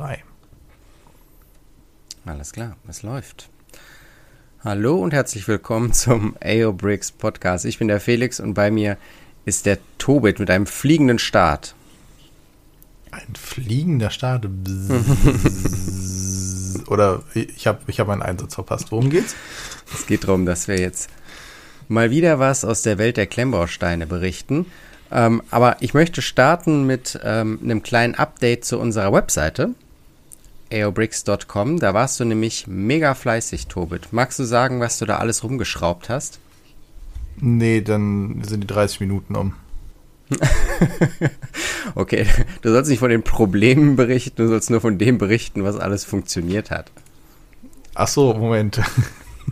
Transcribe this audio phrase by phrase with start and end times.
[0.00, 0.24] Drei.
[2.24, 3.50] Alles klar, es läuft.
[4.64, 7.66] Hallo und herzlich willkommen zum AO Bricks Podcast.
[7.66, 8.96] Ich bin der Felix und bei mir
[9.44, 11.74] ist der Tobit mit einem fliegenden Start.
[13.10, 14.46] Ein fliegender Start.
[16.86, 18.90] Oder ich habe ich hab einen Einsatz verpasst.
[18.92, 19.36] Worum geht's?
[19.92, 21.10] Es geht darum, dass wir jetzt
[21.88, 24.64] mal wieder was aus der Welt der Klemmbausteine berichten.
[25.12, 29.74] Ähm, aber ich möchte starten mit ähm, einem kleinen Update zu unserer Webseite
[30.72, 31.78] aobricks.com.
[31.78, 34.12] Da warst du nämlich mega fleißig, Tobit.
[34.12, 36.38] Magst du sagen, was du da alles rumgeschraubt hast?
[37.40, 39.54] Nee, dann sind die 30 Minuten um.
[41.94, 42.26] okay,
[42.62, 46.04] du sollst nicht von den Problemen berichten, du sollst nur von dem berichten, was alles
[46.04, 46.92] funktioniert hat.
[47.94, 48.80] Ach so, Moment.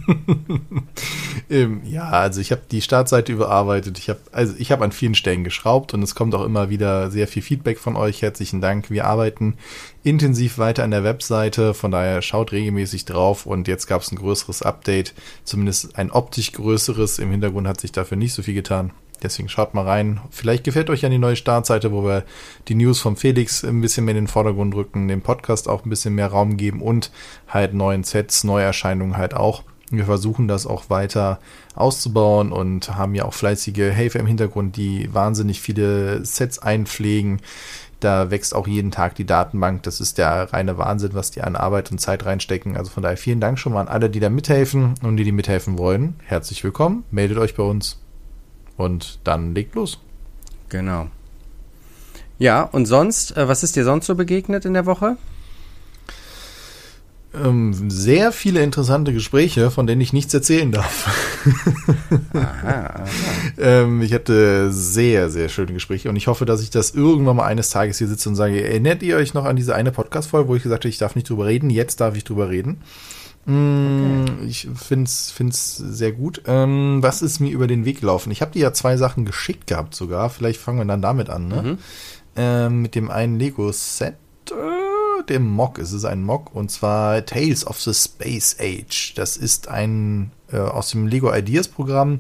[1.50, 3.98] ähm, ja, also ich habe die Startseite überarbeitet.
[3.98, 7.10] Ich habe also ich habe an vielen Stellen geschraubt und es kommt auch immer wieder
[7.10, 8.22] sehr viel Feedback von euch.
[8.22, 8.90] Herzlichen Dank.
[8.90, 9.56] Wir arbeiten
[10.02, 14.16] intensiv weiter an der Webseite, von daher schaut regelmäßig drauf und jetzt gab es ein
[14.16, 17.18] größeres Update, zumindest ein optisch größeres.
[17.18, 18.92] Im Hintergrund hat sich dafür nicht so viel getan.
[19.22, 20.20] Deswegen schaut mal rein.
[20.30, 22.24] Vielleicht gefällt euch ja die neue Startseite, wo wir
[22.68, 25.90] die News vom Felix ein bisschen mehr in den Vordergrund rücken, dem Podcast auch ein
[25.90, 27.10] bisschen mehr Raum geben und
[27.48, 29.64] halt neuen Sets, Neuerscheinungen halt auch.
[29.90, 31.38] Wir versuchen das auch weiter
[31.74, 37.40] auszubauen und haben ja auch fleißige Helfer im Hintergrund, die wahnsinnig viele Sets einpflegen.
[38.00, 39.82] Da wächst auch jeden Tag die Datenbank.
[39.82, 42.76] Das ist der reine Wahnsinn, was die an Arbeit und Zeit reinstecken.
[42.76, 45.32] Also von daher vielen Dank schon mal an alle, die da mithelfen und die, die
[45.32, 46.14] mithelfen wollen.
[46.24, 47.04] Herzlich willkommen.
[47.10, 47.98] Meldet euch bei uns.
[48.76, 49.98] Und dann legt los.
[50.68, 51.08] Genau.
[52.38, 55.16] Ja, und sonst, äh, was ist dir sonst so begegnet in der Woche?
[57.34, 61.06] Ähm, sehr viele interessante Gespräche, von denen ich nichts erzählen darf.
[62.32, 63.04] aha, aha.
[63.58, 67.46] ähm, ich hatte sehr, sehr schöne Gespräche und ich hoffe, dass ich das irgendwann mal
[67.46, 70.56] eines Tages hier sitze und sage, erinnert ihr euch noch an diese eine Podcast-Folge, wo
[70.56, 72.78] ich gesagt habe, ich darf nicht drüber reden, jetzt darf ich drüber reden.
[73.44, 74.32] Mm, okay.
[74.46, 76.42] Ich finde es sehr gut.
[76.46, 78.30] Ähm, was ist mir über den Weg gelaufen?
[78.30, 80.28] Ich habe dir ja zwei Sachen geschickt gehabt sogar.
[80.30, 81.48] Vielleicht fangen wir dann damit an.
[81.48, 81.62] Ne?
[81.62, 81.78] Mhm.
[82.36, 84.16] Ähm, mit dem einen Lego-Set.
[84.50, 84.77] Äh,
[85.30, 85.78] dem Mock.
[85.78, 89.14] Es ist ein Mock und zwar Tales of the Space Age.
[89.14, 92.18] Das ist ein äh, aus dem Lego Ideas Programm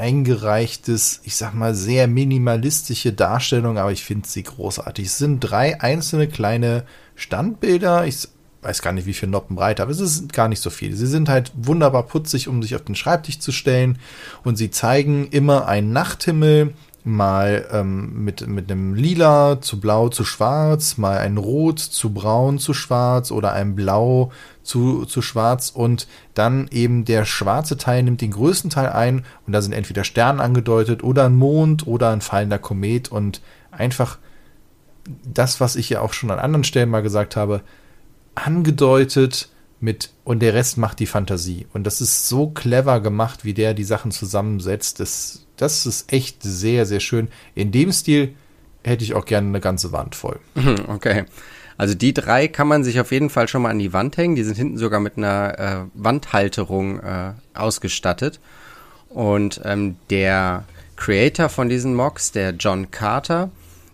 [0.00, 5.06] eingereichtes, ich sag mal, sehr minimalistische Darstellung, aber ich finde sie großartig.
[5.06, 6.84] Es sind drei einzelne kleine
[7.16, 8.06] Standbilder.
[8.06, 8.26] Ich
[8.62, 10.96] weiß gar nicht, wie viel Noppen breit, aber es ist gar nicht so viel.
[10.96, 13.98] Sie sind halt wunderbar putzig, um sich auf den Schreibtisch zu stellen
[14.42, 16.74] und sie zeigen immer einen Nachthimmel
[17.04, 22.58] mal ähm, mit, mit einem Lila zu Blau zu Schwarz, mal ein Rot zu Braun
[22.58, 28.20] zu Schwarz oder ein Blau zu, zu Schwarz und dann eben der schwarze Teil nimmt
[28.20, 32.20] den größten Teil ein und da sind entweder Sterne angedeutet oder ein Mond oder ein
[32.20, 33.40] fallender Komet und
[33.70, 34.18] einfach
[35.24, 37.62] das, was ich ja auch schon an anderen Stellen mal gesagt habe,
[38.34, 39.48] angedeutet
[39.80, 41.66] mit und der Rest macht die Fantasie.
[41.72, 45.00] Und das ist so clever gemacht, wie der die Sachen zusammensetzt.
[45.00, 47.28] Das das ist echt sehr, sehr schön.
[47.54, 48.34] In dem Stil
[48.82, 50.38] hätte ich auch gerne eine ganze Wand voll.
[50.88, 51.24] Okay.
[51.76, 54.34] Also die drei kann man sich auf jeden Fall schon mal an die Wand hängen.
[54.34, 58.38] Die sind hinten sogar mit einer äh, Wandhalterung äh, ausgestattet.
[59.08, 60.64] Und ähm, der
[60.96, 63.50] Creator von diesen Mocks, der John Carter,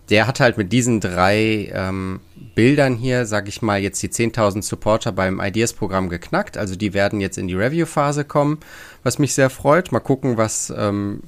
[0.09, 2.19] der hat halt mit diesen drei ähm,
[2.55, 6.57] Bildern hier, sag ich mal, jetzt die 10.000 Supporter beim Ideas-Programm geknackt.
[6.57, 8.59] Also die werden jetzt in die Review-Phase kommen,
[9.03, 9.91] was mich sehr freut.
[9.91, 11.21] Mal gucken, was ähm,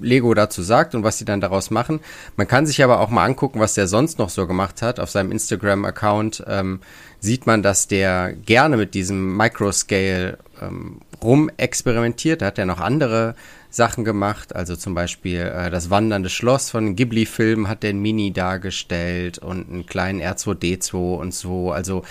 [0.00, 2.00] Lego dazu sagt und was sie dann daraus machen.
[2.36, 5.00] Man kann sich aber auch mal angucken, was der sonst noch so gemacht hat.
[5.00, 6.80] Auf seinem Instagram-Account ähm,
[7.18, 12.42] sieht man, dass der gerne mit diesem Microscale ähm, rumexperimentiert.
[12.42, 13.34] Da hat er noch andere
[13.70, 19.38] Sachen gemacht, also zum Beispiel äh, das wandernde Schloss von Ghibli-Filmen hat der Mini dargestellt
[19.38, 21.72] und einen kleinen R2D2 und so.
[21.72, 22.02] Also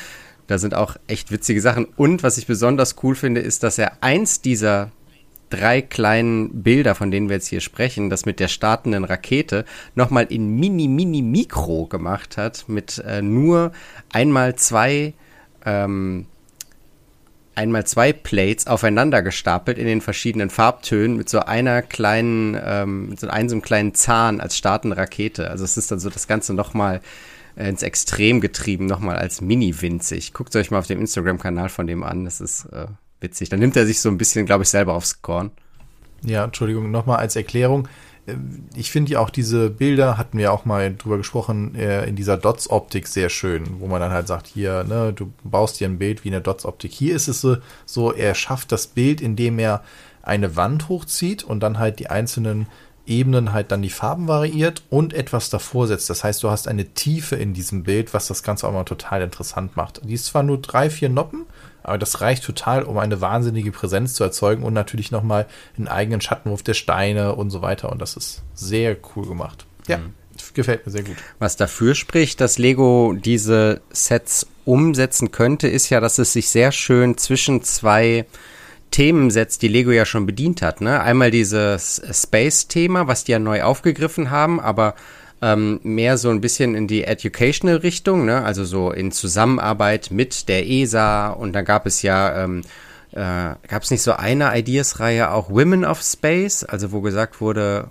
[0.47, 1.85] da sind auch echt witzige Sachen.
[1.95, 4.91] Und was ich besonders cool finde, ist, dass er eins dieser
[5.49, 9.65] drei kleinen Bilder, von denen wir jetzt hier sprechen, das mit der startenden Rakete,
[9.95, 13.71] nochmal in mini, mini Mikro gemacht hat, mit äh, nur
[14.11, 15.13] einmal zwei,
[15.65, 16.25] ähm,
[17.59, 23.19] einmal zwei Plates aufeinander gestapelt in den verschiedenen Farbtönen mit so einer kleinen, ähm, mit
[23.19, 25.51] so einem, kleinen Zahn als startende Rakete.
[25.51, 27.01] Also es ist dann so das Ganze nochmal
[27.57, 30.31] äh, ins Extrem getrieben, nochmal als mini winzig.
[30.31, 32.23] Guckt euch mal auf dem Instagram-Kanal von dem an.
[32.23, 32.87] Das ist äh,
[33.19, 33.49] witzig.
[33.49, 35.51] Dann nimmt er sich so ein bisschen, glaube ich, selber aufs Korn.
[36.23, 37.89] Ja, Entschuldigung, nochmal als Erklärung.
[38.29, 38.35] Äh,
[38.75, 42.37] ich finde ja auch diese Bilder, hatten wir auch mal drüber gesprochen, äh, in dieser
[42.37, 46.23] Dots-Optik sehr schön, wo man dann halt sagt, hier, ne, du baust dir ein Bild
[46.23, 46.91] wie eine Dots-Optik.
[46.91, 49.83] Hier ist es so, so, er schafft das Bild, indem er
[50.21, 52.67] eine Wand hochzieht und dann halt die einzelnen
[53.09, 56.09] Ebenen halt dann die Farben variiert und etwas davor setzt.
[56.09, 59.23] Das heißt, du hast eine Tiefe in diesem Bild, was das Ganze auch mal total
[59.23, 60.01] interessant macht.
[60.03, 61.47] Die ist zwar nur drei, vier Noppen,
[61.89, 65.47] aber das reicht total, um eine wahnsinnige Präsenz zu erzeugen und natürlich nochmal
[65.77, 67.91] einen eigenen Schattenwurf der Steine und so weiter.
[67.91, 69.65] Und das ist sehr cool gemacht.
[69.87, 70.13] Ja, mhm.
[70.53, 71.17] gefällt mir sehr gut.
[71.39, 76.71] Was dafür spricht, dass Lego diese Sets umsetzen könnte, ist ja, dass es sich sehr
[76.71, 78.25] schön zwischen zwei
[78.91, 80.81] Themen setzt, die Lego ja schon bedient hat.
[80.81, 81.01] Ne?
[81.01, 84.95] Einmal dieses Space-Thema, was die ja neu aufgegriffen haben, aber
[85.41, 88.43] ähm, mehr so ein bisschen in die Educational Richtung, ne?
[88.43, 92.61] also so in Zusammenarbeit mit der ESA und da gab es ja, ähm,
[93.11, 97.89] äh, gab es nicht so eine Ideas-Reihe auch Women of Space, also wo gesagt wurde,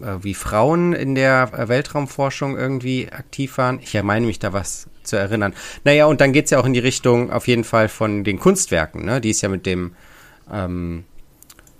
[0.00, 3.80] äh, wie Frauen in der äh, Weltraumforschung irgendwie aktiv waren.
[3.82, 5.54] Ich meine mich da was zu erinnern.
[5.84, 9.04] Naja, und dann geht's ja auch in die Richtung auf jeden Fall von den Kunstwerken,
[9.04, 9.20] ne?
[9.20, 9.94] die ist ja mit dem
[10.50, 11.04] ähm,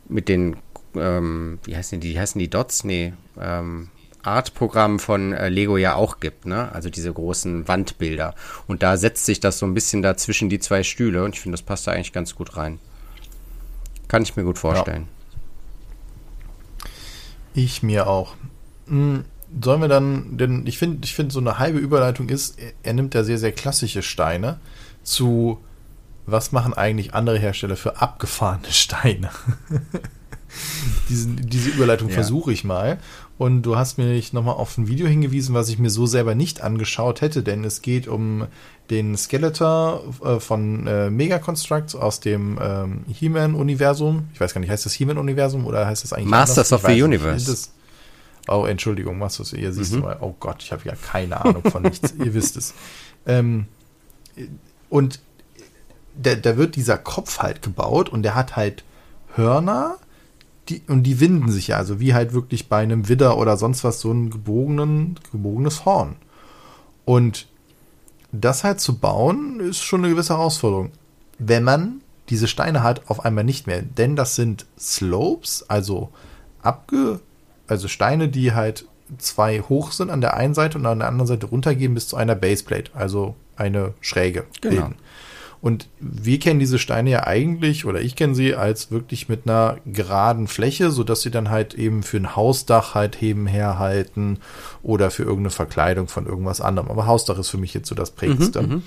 [0.08, 0.56] mit den,
[0.94, 2.84] ähm, wie heißen die, wie heißen die Dots?
[2.84, 3.88] Nee, ähm,
[4.26, 6.72] Art-Programm von äh, Lego ja auch gibt, ne?
[6.72, 8.34] Also diese großen Wandbilder.
[8.66, 11.40] Und da setzt sich das so ein bisschen da zwischen die zwei Stühle und ich
[11.40, 12.78] finde, das passt da eigentlich ganz gut rein.
[14.08, 15.08] Kann ich mir gut vorstellen.
[16.82, 16.90] Ja.
[17.54, 18.34] Ich mir auch.
[18.88, 19.24] Hm,
[19.62, 22.92] sollen wir dann, denn ich finde, ich finde, so eine halbe Überleitung ist, er, er
[22.92, 24.58] nimmt ja sehr, sehr klassische Steine
[25.02, 25.58] zu
[26.26, 29.30] was machen eigentlich andere Hersteller für abgefahrene Steine?
[31.08, 32.14] Diesen, diese Überleitung ja.
[32.14, 32.98] versuche ich mal.
[33.36, 36.62] Und du hast mir nochmal auf ein Video hingewiesen, was ich mir so selber nicht
[36.62, 38.46] angeschaut hätte, denn es geht um
[38.90, 44.28] den Skeletor äh, von äh, Mega Constructs aus dem ähm, He-Man-Universum.
[44.32, 47.50] Ich weiß gar nicht, heißt das He-Man-Universum oder heißt das eigentlich Masters of the Universe.
[47.50, 47.70] Nicht,
[48.46, 50.00] oh, Entschuldigung, Masters, ihr siehst mhm.
[50.00, 52.74] mal, oh Gott, ich habe ja keine Ahnung von nichts, ihr wisst es.
[53.26, 53.66] Ähm,
[54.90, 55.18] und
[56.16, 58.84] da, da wird dieser Kopf halt gebaut und der hat halt
[59.34, 59.96] Hörner,
[60.68, 63.84] die, und die winden sich ja, also wie halt wirklich bei einem Widder oder sonst
[63.84, 66.16] was so ein gebogenen, gebogenes Horn.
[67.04, 67.46] Und
[68.32, 70.90] das halt zu bauen, ist schon eine gewisse Herausforderung.
[71.38, 72.00] Wenn man
[72.30, 73.82] diese Steine hat, auf einmal nicht mehr.
[73.82, 76.10] Denn das sind Slopes, also
[76.62, 77.20] abge,
[77.66, 78.86] also Steine, die halt
[79.18, 82.16] zwei hoch sind an der einen Seite und an der anderen Seite runtergehen bis zu
[82.16, 84.74] einer Baseplate, also eine Schräge genau.
[84.74, 84.94] bilden.
[85.64, 89.78] Und wir kennen diese Steine ja eigentlich, oder ich kenne sie als wirklich mit einer
[89.86, 94.40] geraden Fläche, sodass sie dann halt eben für ein Hausdach halt heben herhalten
[94.82, 96.90] oder für irgendeine Verkleidung von irgendwas anderem.
[96.90, 98.60] Aber Hausdach ist für mich jetzt so das Prägendste.
[98.60, 98.82] Mhm, mhm.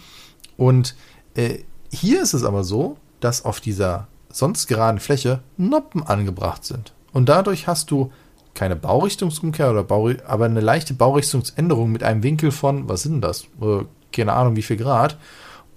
[0.56, 0.96] Und
[1.34, 6.94] äh, hier ist es aber so, dass auf dieser sonst geraden Fläche Noppen angebracht sind.
[7.12, 8.12] Und dadurch hast du
[8.54, 13.46] keine Baurichtungsumkehr oder Bau, aber eine leichte Baurichtungsänderung mit einem Winkel von, was sind das?
[13.64, 15.18] Äh, keine Ahnung, wie viel Grad.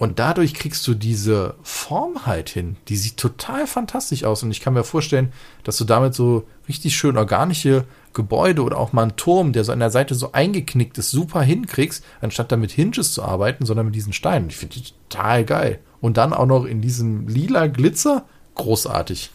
[0.01, 2.77] Und dadurch kriegst du diese Form halt hin.
[2.89, 4.43] Die sieht total fantastisch aus.
[4.43, 5.31] Und ich kann mir vorstellen,
[5.63, 9.73] dass du damit so richtig schön organische Gebäude oder auch mal einen Turm, der so
[9.73, 13.95] an der Seite so eingeknickt ist, super hinkriegst, anstatt damit Hinges zu arbeiten, sondern mit
[13.95, 14.49] diesen Steinen.
[14.49, 15.81] Ich finde die total geil.
[16.01, 18.25] Und dann auch noch in diesem lila Glitzer.
[18.55, 19.31] Großartig.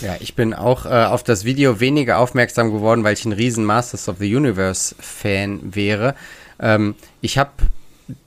[0.00, 3.64] ja, ich bin auch äh, auf das Video weniger aufmerksam geworden, weil ich ein riesen
[3.64, 6.14] Masters of the Universe Fan wäre.
[6.60, 7.50] Ähm, ich habe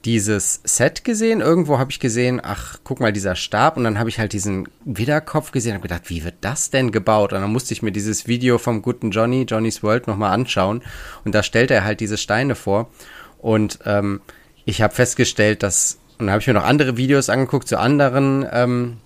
[0.06, 1.42] dieses Set gesehen.
[1.42, 3.78] Irgendwo habe ich gesehen, ach, guck mal, dieser Stab.
[3.78, 7.34] Und dann habe ich halt diesen Widderkopf gesehen und gedacht, wie wird das denn gebaut?
[7.34, 10.82] Und dann musste ich mir dieses Video vom guten Johnny, Johnny's World, nochmal anschauen.
[11.26, 12.90] Und da stellt er halt diese Steine vor.
[13.40, 14.22] Und ähm,
[14.66, 18.46] ich habe festgestellt, dass, und dann habe ich mir noch andere Videos angeguckt zu anderen,
[18.52, 18.98] ähm,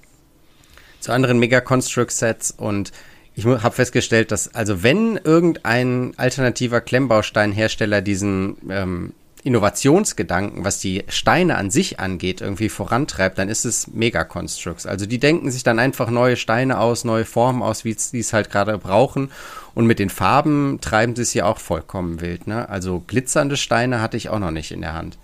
[1.01, 2.91] zu anderen Mega-Construct-Sets und
[3.33, 9.13] ich habe festgestellt, dass also wenn irgendein alternativer Klemmbausteinhersteller diesen ähm,
[9.43, 14.86] Innovationsgedanken, was die Steine an sich angeht, irgendwie vorantreibt, dann ist es Mega Constructs.
[14.86, 18.33] Also die denken sich dann einfach neue Steine aus, neue Formen aus, wie sie es
[18.33, 19.31] halt gerade brauchen.
[19.74, 22.45] Und mit den Farben treiben sie es ja auch vollkommen wild.
[22.45, 22.69] Ne?
[22.69, 25.17] Also glitzernde Steine hatte ich auch noch nicht in der Hand.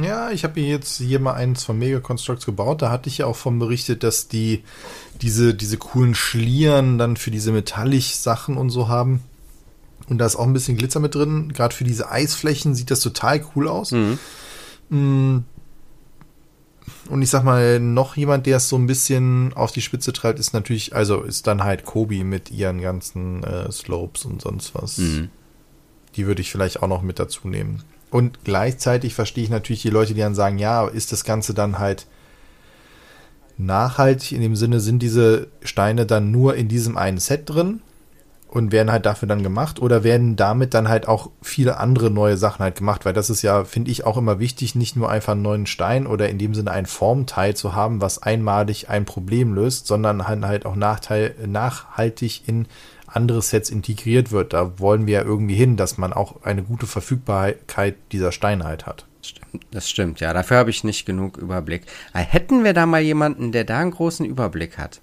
[0.00, 2.80] Ja, ich habe jetzt hier mal eins von Mega Constructs gebaut.
[2.80, 4.62] Da hatte ich ja auch von berichtet, dass die
[5.20, 9.22] diese, diese coolen Schlieren dann für diese Metallic-Sachen und so haben.
[10.10, 11.52] Und da ist auch ein bisschen Glitzer mit drin.
[11.52, 13.92] Gerade für diese Eisflächen sieht das total cool aus.
[13.92, 14.18] Mhm.
[14.90, 15.44] Mm.
[17.08, 20.38] Und ich sag mal, noch jemand, der es so ein bisschen auf die Spitze treibt,
[20.38, 24.98] ist natürlich, also ist dann halt Kobi mit ihren ganzen äh, Slopes und sonst was.
[24.98, 25.30] Mhm.
[26.16, 27.84] Die würde ich vielleicht auch noch mit dazu nehmen.
[28.10, 31.78] Und gleichzeitig verstehe ich natürlich die Leute, die dann sagen, ja, ist das Ganze dann
[31.78, 32.06] halt
[33.58, 37.80] nachhaltig in dem Sinne, sind diese Steine dann nur in diesem einen Set drin?
[38.50, 42.36] Und werden halt dafür dann gemacht oder werden damit dann halt auch viele andere neue
[42.36, 45.32] Sachen halt gemacht, weil das ist ja, finde ich, auch immer wichtig, nicht nur einfach
[45.32, 49.54] einen neuen Stein oder in dem Sinne ein Formteil zu haben, was einmalig ein Problem
[49.54, 52.66] löst, sondern halt auch Nachteil, nachhaltig in
[53.06, 54.52] andere Sets integriert wird.
[54.52, 58.86] Da wollen wir ja irgendwie hin, dass man auch eine gute Verfügbarkeit dieser Steine halt
[58.86, 59.06] hat.
[59.70, 60.32] Das stimmt, ja.
[60.32, 61.82] Dafür habe ich nicht genug Überblick.
[62.14, 65.00] Äh, hätten wir da mal jemanden, der da einen großen Überblick hat?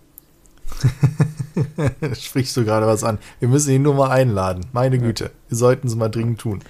[2.19, 3.19] Sprichst du gerade was an?
[3.39, 4.65] Wir müssen ihn nur mal einladen.
[4.71, 6.61] Meine Güte, wir sollten es mal dringend tun.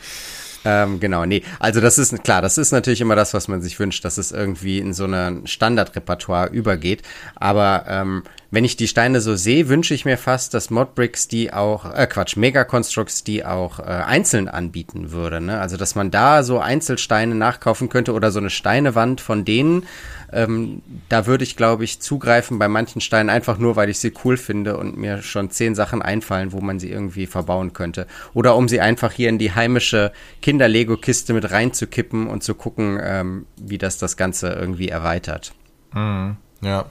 [0.65, 1.43] Ähm, genau, nee.
[1.59, 4.31] Also das ist klar, das ist natürlich immer das, was man sich wünscht, dass es
[4.31, 7.03] irgendwie in so ein Standardrepertoire übergeht.
[7.35, 11.51] Aber ähm, wenn ich die Steine so sehe, wünsche ich mir fast, dass Modbricks die
[11.51, 15.41] auch, äh Quatsch, Mega Constructs die auch äh, einzeln anbieten würde.
[15.41, 15.59] Ne?
[15.59, 19.85] Also dass man da so Einzelsteine nachkaufen könnte oder so eine Steinewand von denen.
[20.31, 24.13] Ähm, da würde ich, glaube ich, zugreifen bei manchen Steinen einfach nur, weil ich sie
[24.23, 28.07] cool finde und mir schon zehn Sachen einfallen, wo man sie irgendwie verbauen könnte.
[28.33, 30.11] Oder um sie einfach hier in die heimische
[30.41, 35.53] Kinder-Lego-Kiste mit reinzukippen und zu gucken, ähm, wie das das Ganze irgendwie erweitert.
[35.93, 36.37] Mhm.
[36.61, 36.85] Ja,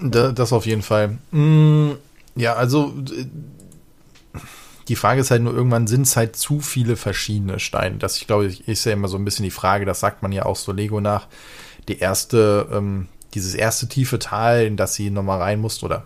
[0.00, 1.18] das auf jeden Fall.
[1.30, 1.92] Mm,
[2.36, 2.94] ja, also
[4.88, 7.96] die Frage ist halt nur, irgendwann sind es halt zu viele verschiedene Steine.
[7.96, 10.44] Das, ich glaube, ist ja immer so ein bisschen die Frage, das sagt man ja
[10.44, 11.28] auch so Lego nach.
[11.88, 16.04] Die erste, ähm, dieses erste tiefe Tal, in das sie nochmal rein mussten, oder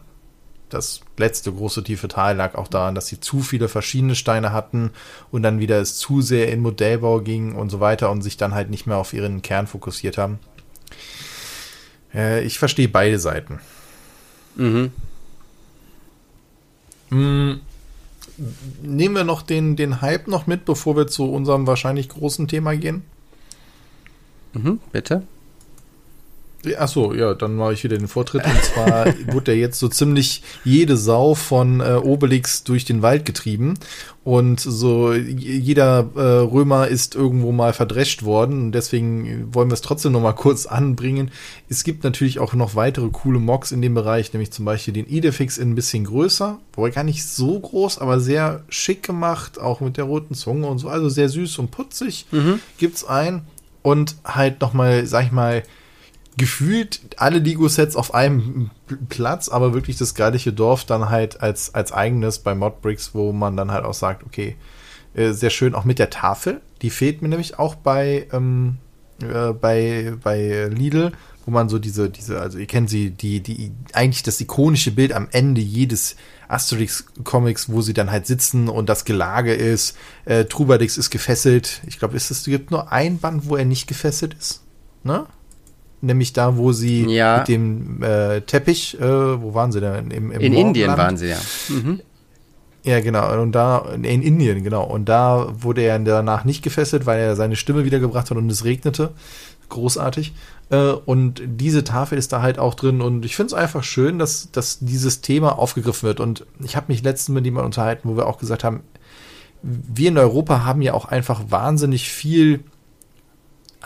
[0.69, 4.91] das letzte große tiefe Tal lag auch daran, dass sie zu viele verschiedene Steine hatten
[5.31, 8.55] und dann wieder es zu sehr in Modellbau ging und so weiter und sich dann
[8.55, 10.39] halt nicht mehr auf ihren Kern fokussiert haben.
[12.15, 13.61] Äh, ich verstehe beide Seiten.
[14.59, 14.91] Mhm.
[17.11, 17.61] Mm,
[18.83, 22.77] nehmen wir noch den, den Hype noch mit, bevor wir zu unserem wahrscheinlich großen Thema
[22.77, 23.03] gehen?
[24.53, 25.23] Mhm, bitte.
[26.77, 28.45] Achso, ja, dann mache ich wieder den Vortritt.
[28.45, 33.25] Und zwar wurde ja jetzt so ziemlich jede Sau von äh, Obelix durch den Wald
[33.25, 33.75] getrieben.
[34.25, 38.65] Und so jeder äh, Römer ist irgendwo mal verdrescht worden.
[38.65, 41.31] Und deswegen wollen wir es trotzdem noch mal kurz anbringen.
[41.69, 45.07] Es gibt natürlich auch noch weitere coole Mocks in dem Bereich, nämlich zum Beispiel den
[45.07, 46.59] Idefix in ein bisschen größer.
[46.73, 49.61] Wobei gar nicht so groß, aber sehr schick gemacht.
[49.61, 50.89] Auch mit der roten Zunge und so.
[50.89, 52.59] Also sehr süß und putzig mhm.
[52.79, 53.43] gibt's ein.
[53.83, 55.63] Und halt noch mal, sag ich mal,
[56.39, 58.71] gefühlt alle Lego-Sets auf einem
[59.11, 63.57] Platz, aber wirklich das gleiche Dorf dann halt als, als eigenes bei Modbricks, wo man
[63.57, 64.57] dann halt auch sagt, okay,
[65.15, 66.61] äh, sehr schön, auch mit der Tafel.
[66.81, 68.79] Die fehlt mir nämlich auch bei, ähm,
[69.21, 71.13] äh, bei, bei Lidl,
[71.45, 75.13] wo man so diese, diese, also ihr kennt sie, die, die, eigentlich das ikonische Bild
[75.13, 76.17] am Ende jedes
[76.49, 81.83] Asterix-Comics, wo sie dann halt sitzen und das Gelage ist, äh, Trubadix ist gefesselt.
[81.87, 84.63] Ich glaube, es gibt nur ein Band, wo er nicht gefesselt ist.
[85.03, 85.27] Ne?
[86.01, 87.39] Nämlich da, wo sie ja.
[87.39, 90.11] mit dem äh, Teppich, äh, wo waren sie denn?
[90.11, 91.39] Im, im in Indien waren sie ja.
[91.69, 92.01] Mhm.
[92.85, 93.41] Ja, genau.
[93.43, 94.85] Und da, in Indien, genau.
[94.85, 98.65] Und da wurde er danach nicht gefesselt, weil er seine Stimme wiedergebracht hat und es
[98.65, 99.11] regnete.
[99.69, 100.33] Großartig.
[100.71, 103.03] Äh, und diese Tafel ist da halt auch drin.
[103.03, 106.21] Und ich finde es einfach schön, dass, dass dieses Thema aufgegriffen wird.
[106.21, 108.81] Und ich habe mich letztens mit jemandem unterhalten, wo wir auch gesagt haben,
[109.63, 112.65] wir in Europa haben ja auch einfach wahnsinnig viel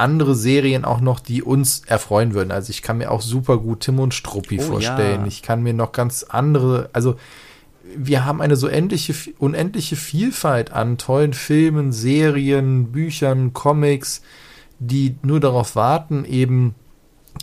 [0.02, 2.50] andere Serien auch noch, die uns erfreuen würden.
[2.50, 5.22] Also ich kann mir auch super gut Tim und Struppi oh, vorstellen.
[5.22, 5.26] Ja.
[5.26, 7.16] Ich kann mir noch ganz andere, also
[7.96, 14.22] wir haben eine so endliche, unendliche Vielfalt an tollen Filmen, Serien, Büchern, Comics,
[14.78, 16.74] die nur darauf warten, eben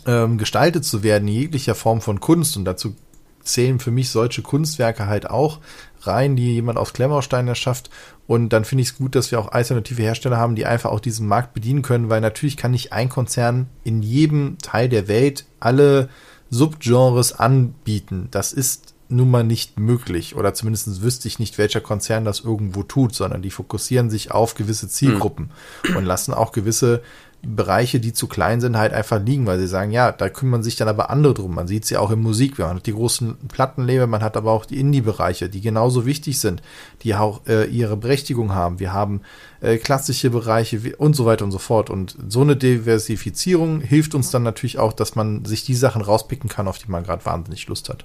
[0.06, 2.58] ähm, gestaltet zu werden, in jeglicher Form von Kunst.
[2.58, 2.96] Und dazu
[3.42, 5.60] zählen für mich solche Kunstwerke halt auch
[6.02, 7.90] rein, die jemand aus Klemmerstein erschafft.
[8.30, 11.00] Und dann finde ich es gut, dass wir auch alternative Hersteller haben, die einfach auch
[11.00, 15.46] diesen Markt bedienen können, weil natürlich kann nicht ein Konzern in jedem Teil der Welt
[15.60, 16.10] alle
[16.52, 18.28] Subgenres anbieten.
[18.30, 20.36] Das ist nun mal nicht möglich.
[20.36, 24.54] Oder zumindest wüsste ich nicht, welcher Konzern das irgendwo tut, sondern die fokussieren sich auf
[24.54, 25.50] gewisse Zielgruppen
[25.88, 25.96] hm.
[25.96, 27.02] und lassen auch gewisse
[27.42, 30.76] Bereiche, die zu klein sind, halt einfach liegen, weil sie sagen, ja, da kümmern sich
[30.76, 31.56] dann aber andere drum.
[31.56, 32.60] Man sieht sie ja auch in Musik.
[32.60, 36.62] Man hat die großen Plattenlabel, man hat aber auch die Indie-Bereiche, die genauso wichtig sind,
[37.02, 38.80] die auch äh, ihre Berechtigung haben.
[38.80, 39.22] Wir haben
[39.62, 41.90] äh, klassische Bereiche und so weiter und so fort.
[41.90, 46.50] Und so eine Diversifizierung hilft uns dann natürlich auch, dass man sich die Sachen rauspicken
[46.50, 48.04] kann, auf die man gerade wahnsinnig Lust hat.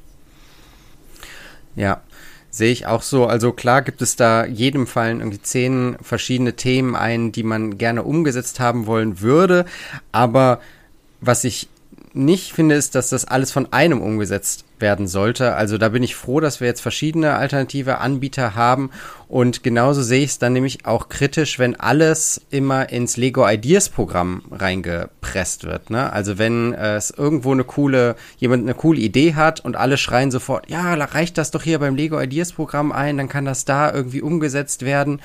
[1.74, 2.02] Ja,
[2.54, 3.26] Sehe ich auch so.
[3.26, 8.04] Also klar gibt es da jedem fallen irgendwie zehn verschiedene Themen ein, die man gerne
[8.04, 9.64] umgesetzt haben wollen würde.
[10.12, 10.60] Aber
[11.20, 11.68] was ich
[12.14, 15.54] nicht finde, ist, dass das alles von einem umgesetzt werden sollte.
[15.54, 18.90] Also da bin ich froh, dass wir jetzt verschiedene alternative Anbieter haben.
[19.28, 23.88] Und genauso sehe ich es dann nämlich auch kritisch, wenn alles immer ins Lego Ideas
[23.88, 25.90] Programm reingepresst wird.
[25.90, 26.12] Ne?
[26.12, 30.30] Also wenn äh, es irgendwo eine coole, jemand eine coole Idee hat und alle schreien
[30.30, 33.92] sofort, ja, reicht das doch hier beim Lego Ideas Programm ein, dann kann das da
[33.92, 35.20] irgendwie umgesetzt werden.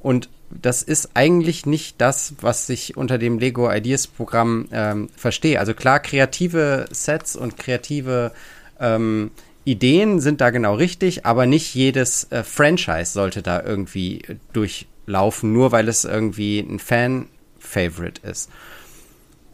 [0.00, 5.60] Und das ist eigentlich nicht das, was ich unter dem Lego Ideas Programm ähm, verstehe.
[5.60, 8.32] Also klar, kreative Sets und kreative
[8.80, 9.30] ähm,
[9.64, 15.72] Ideen sind da genau richtig, aber nicht jedes äh, Franchise sollte da irgendwie durchlaufen, nur
[15.72, 18.50] weil es irgendwie ein Fan-Favorite ist.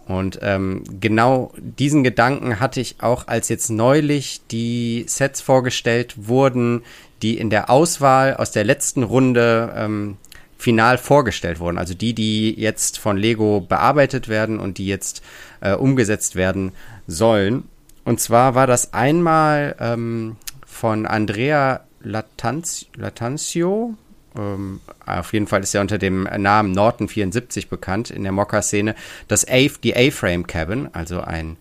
[0.06, 6.82] Und ähm, genau diesen Gedanken hatte ich auch, als jetzt neulich die Sets vorgestellt wurden,
[7.22, 10.18] die in der Auswahl aus der letzten Runde ähm,
[10.56, 11.78] final vorgestellt wurden.
[11.78, 15.22] Also die, die jetzt von Lego bearbeitet werden und die jetzt
[15.60, 16.72] äh, umgesetzt werden
[17.06, 17.64] sollen.
[18.04, 23.94] Und zwar war das einmal ähm, von Andrea Latanz Latanzio.
[24.36, 28.94] Ähm, auf jeden Fall ist er unter dem Namen Norton 74 bekannt in der Mokka-Szene.
[29.28, 31.56] Das A die A-Frame Cabin, also ein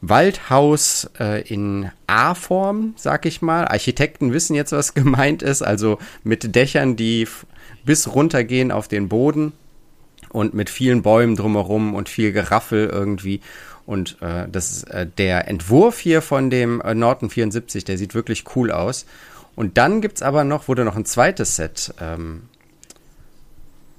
[0.00, 3.66] Waldhaus äh, in A-Form, sag ich mal.
[3.66, 7.26] Architekten wissen jetzt, was gemeint ist, also mit Dächern, die
[7.86, 9.52] bis runtergehen auf den Boden
[10.30, 13.40] und mit vielen Bäumen drumherum und viel Geraffel irgendwie.
[13.86, 18.14] Und äh, das ist, äh, der Entwurf hier von dem äh, Norton 74, der sieht
[18.14, 19.06] wirklich cool aus.
[19.54, 22.42] Und dann gibt's aber noch, wurde noch ein zweites Set, ähm,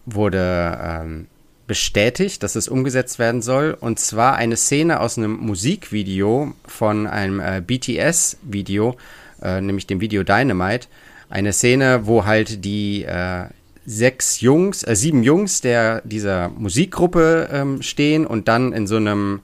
[0.06, 1.27] wurde ähm,
[1.65, 3.75] bestätigt, dass es umgesetzt werden soll.
[3.79, 8.98] Und zwar eine Szene aus einem Musikvideo von einem äh, BTS-Video,
[9.41, 10.88] äh, nämlich dem Video Dynamite.
[11.29, 13.48] Eine Szene, wo halt die äh,
[13.88, 19.39] sechs Jungs, äh, sieben Jungs der dieser Musikgruppe ähm, stehen und dann in so einem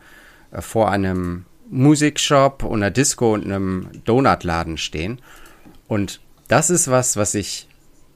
[0.52, 5.20] äh, vor einem Musikshop und einer Disco und einem Donutladen stehen.
[5.88, 6.20] Und
[6.50, 7.68] das ist was, was ich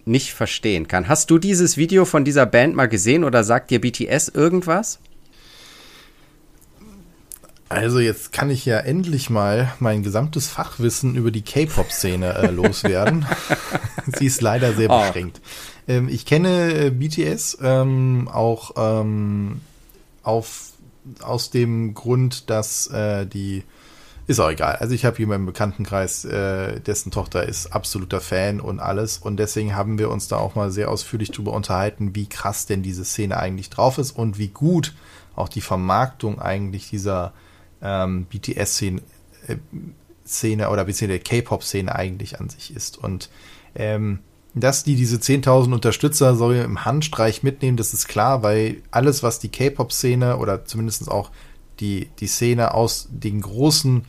[0.05, 1.07] nicht verstehen kann.
[1.07, 4.99] Hast du dieses Video von dieser Band mal gesehen oder sagt dir BTS irgendwas?
[7.69, 13.25] Also jetzt kann ich ja endlich mal mein gesamtes Fachwissen über die K-Pop-Szene äh, loswerden.
[14.17, 15.01] Sie ist leider sehr oh.
[15.87, 19.61] Ähm, ich kenne äh, BTS ähm, auch ähm,
[20.23, 20.71] auf,
[21.21, 23.63] aus dem Grund, dass äh, die
[24.27, 24.75] ist auch egal.
[24.75, 29.17] Also ich habe jemanden im Bekanntenkreis, äh, dessen Tochter ist absoluter Fan und alles.
[29.17, 32.83] Und deswegen haben wir uns da auch mal sehr ausführlich drüber unterhalten, wie krass denn
[32.83, 34.93] diese Szene eigentlich drauf ist und wie gut
[35.37, 37.31] auch die Vermarktung eigentlich dieser
[37.81, 39.01] ähm, BTS-Szene
[39.47, 39.55] äh,
[40.25, 42.97] Szene oder beziehungsweise der K-Pop-Szene eigentlich an sich ist.
[42.97, 43.29] Und
[43.75, 44.19] ähm,
[44.59, 49.39] dass die diese 10.000 Unterstützer so im Handstreich mitnehmen, das ist klar, weil alles, was
[49.39, 51.31] die K-Pop-Szene oder zumindest auch
[51.79, 54.05] die, die Szene aus den großen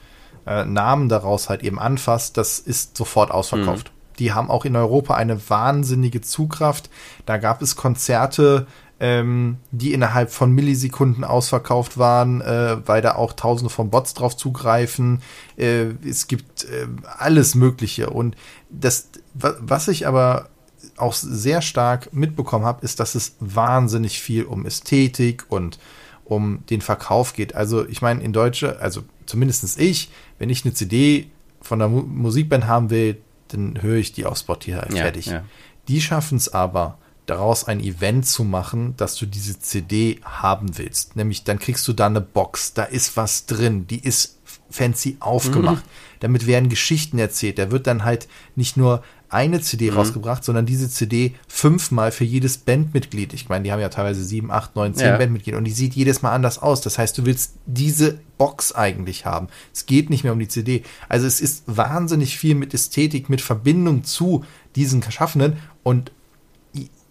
[0.46, 3.88] äh, Namen daraus halt eben anfasst, das ist sofort ausverkauft.
[3.88, 4.16] Mhm.
[4.18, 6.90] Die haben auch in Europa eine wahnsinnige Zugkraft.
[7.24, 8.66] Da gab es Konzerte,
[9.00, 14.36] ähm, die innerhalb von Millisekunden ausverkauft waren, äh, weil da auch Tausende von Bots drauf
[14.36, 15.22] zugreifen.
[15.56, 16.86] Äh, es gibt äh,
[17.18, 18.10] alles Mögliche.
[18.10, 18.36] Und
[18.70, 20.48] das, was ich aber
[20.96, 25.78] auch sehr stark mitbekommen habe, ist, dass es wahnsinnig viel um Ästhetik und
[26.24, 27.54] um den Verkauf geht.
[27.54, 31.30] Also ich meine, in Deutsche, also zumindest ich, wenn ich eine CD
[31.62, 35.26] von der Mu Musikband haben will, dann höre ich die auf Spotify ja, fertig.
[35.26, 35.44] Ja.
[35.88, 41.16] Die schaffen es aber, daraus ein Event zu machen, dass du diese CD haben willst.
[41.16, 44.38] Nämlich dann kriegst du da eine Box, da ist was drin, die ist
[44.70, 45.84] fancy aufgemacht.
[45.84, 45.90] Mhm.
[46.20, 47.58] Damit werden Geschichten erzählt.
[47.58, 49.98] Da wird dann halt nicht nur eine CD mhm.
[49.98, 53.34] rausgebracht, sondern diese CD fünfmal für jedes Bandmitglied.
[53.34, 55.18] Ich meine, die haben ja teilweise sieben, acht, neun, zehn ja.
[55.18, 56.80] Bandmitglieder und die sieht jedes Mal anders aus.
[56.80, 59.48] Das heißt, du willst diese Box eigentlich haben.
[59.72, 60.82] Es geht nicht mehr um die CD.
[61.08, 64.44] Also es ist wahnsinnig viel mit Ästhetik, mit Verbindung zu
[64.76, 66.10] diesen Geschaffenen und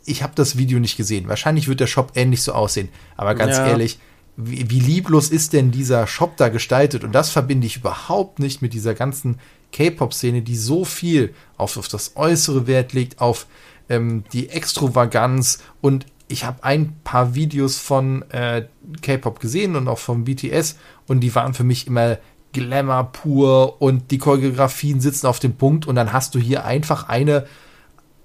[0.08, 1.28] ich habe das Video nicht gesehen.
[1.28, 2.90] Wahrscheinlich wird der Shop ähnlich so aussehen.
[3.18, 3.68] Aber ganz ja.
[3.68, 4.00] ehrlich,
[4.38, 7.04] wie, wie, lieblos ist denn dieser Shop da gestaltet?
[7.04, 9.40] Und das verbinde ich überhaupt nicht mit dieser ganzen
[9.74, 13.48] K-Pop-Szene, die so viel auf, auf das Äußere Wert legt, auf
[13.90, 15.60] ähm, die Extravaganz.
[15.82, 18.66] Und ich habe ein paar Videos von äh,
[19.02, 22.18] K-Pop gesehen und auch von BTS und die waren für mich immer
[22.54, 27.08] Glamour pur und die Choreografien sitzen auf dem Punkt und dann hast du hier einfach
[27.08, 27.46] eine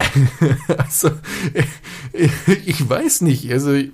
[0.78, 1.10] also,
[2.64, 3.50] ich weiß nicht.
[3.50, 3.90] Also, ich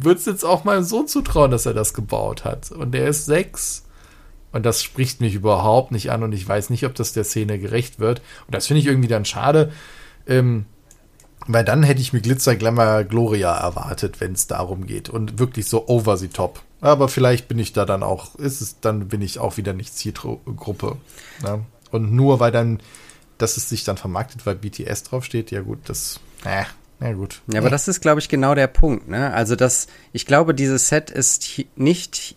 [0.00, 2.70] würde es jetzt auch meinem Sohn zutrauen, dass er das gebaut hat.
[2.70, 3.84] Und der ist sechs.
[4.52, 7.58] Und das spricht mich überhaupt nicht an und ich weiß nicht, ob das der Szene
[7.58, 8.22] gerecht wird.
[8.46, 9.70] Und das finde ich irgendwie dann schade,
[10.26, 10.64] ähm,
[11.46, 15.10] weil dann hätte ich mir Glitzer Glamour Gloria erwartet, wenn es darum geht.
[15.10, 16.62] Und wirklich so over the top.
[16.80, 19.94] Aber vielleicht bin ich da dann auch, ist es, dann bin ich auch wieder nicht
[19.94, 20.96] Zielgruppe.
[21.42, 21.64] Ne?
[21.90, 22.80] Und nur weil dann
[23.38, 26.64] dass es sich dann vermarktet, weil BTS draufsteht, ja gut, das, äh,
[27.00, 27.42] ja gut.
[27.52, 29.32] Ja, aber das ist, glaube ich, genau der Punkt, ne?
[29.32, 32.36] Also das, ich glaube, dieses Set ist nicht,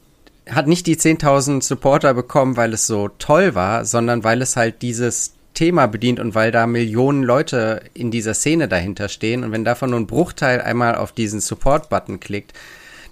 [0.49, 4.81] hat nicht die 10.000 Supporter bekommen, weil es so toll war, sondern weil es halt
[4.81, 9.65] dieses Thema bedient und weil da Millionen Leute in dieser Szene dahinter stehen und wenn
[9.65, 12.53] davon nur ein Bruchteil einmal auf diesen Support-Button klickt,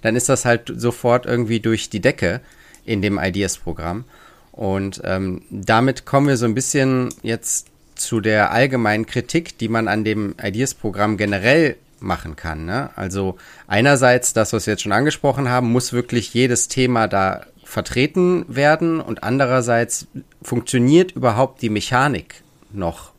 [0.02, 2.40] dann ist das halt sofort irgendwie durch die Decke
[2.84, 4.04] in dem Ideas-Programm.
[4.52, 7.68] Und ähm, damit kommen wir so ein bisschen jetzt
[7.98, 12.64] zu der allgemeinen Kritik, die man an dem Ideas-Programm generell machen kann.
[12.64, 12.90] Ne?
[12.96, 18.44] Also einerseits, das, was wir jetzt schon angesprochen haben, muss wirklich jedes Thema da vertreten
[18.48, 20.06] werden und andererseits
[20.40, 23.12] funktioniert überhaupt die Mechanik noch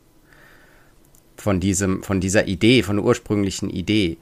[1.36, 4.18] von diesem, von dieser Idee, von der ursprünglichen Idee.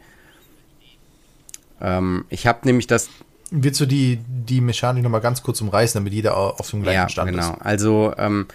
[1.80, 3.08] Ähm, ich habe nämlich das.
[3.50, 7.08] Willst du die, die Mechanik nochmal ganz kurz umreißen, damit jeder auf dem gleichen ja,
[7.08, 7.42] Stand genau.
[7.42, 7.52] ist?
[7.52, 7.64] genau.
[7.64, 8.46] Also ähm,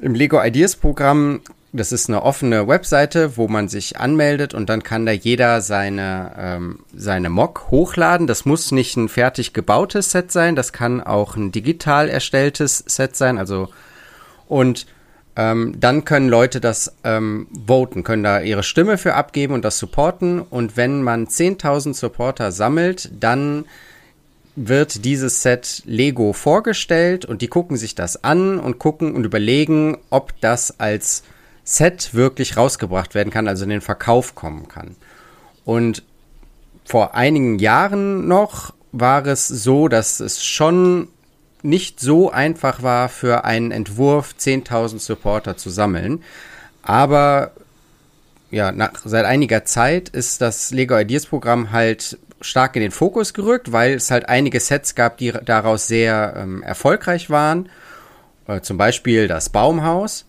[0.00, 1.40] im Lego Ideas Programm,
[1.72, 6.32] das ist eine offene Webseite, wo man sich anmeldet und dann kann da jeder seine,
[6.38, 8.26] ähm, seine Mock hochladen.
[8.26, 13.16] Das muss nicht ein fertig gebautes Set sein, das kann auch ein digital erstelltes Set
[13.16, 13.38] sein.
[13.38, 13.70] Also
[14.46, 14.86] und
[15.36, 19.78] ähm, dann können Leute das ähm, voten, können da ihre Stimme für abgeben und das
[19.78, 20.40] supporten.
[20.40, 23.64] Und wenn man 10.000 Supporter sammelt, dann
[24.56, 29.98] wird dieses Set Lego vorgestellt und die gucken sich das an und gucken und überlegen,
[30.10, 31.24] ob das als
[31.64, 34.96] Set wirklich rausgebracht werden kann, also in den Verkauf kommen kann.
[35.64, 36.02] Und
[36.84, 41.08] vor einigen Jahren noch war es so, dass es schon
[41.62, 46.22] nicht so einfach war, für einen Entwurf 10.000 Supporter zu sammeln.
[46.82, 47.52] Aber
[48.50, 53.34] ja, nach, seit einiger Zeit ist das Lego Ideas Programm halt stark in den Fokus
[53.34, 57.68] gerückt, weil es halt einige Sets gab, die daraus sehr ähm, erfolgreich waren.
[58.46, 60.26] Äh, zum Beispiel das Baumhaus.